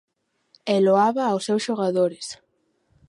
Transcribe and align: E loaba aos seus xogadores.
E 0.73 0.75
loaba 0.85 1.23
aos 1.27 1.45
seus 1.47 1.61
xogadores. 1.67 2.27